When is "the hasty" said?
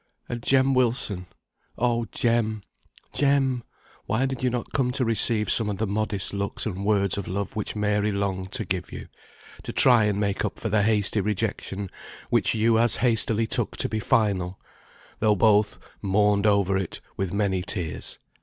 10.69-11.21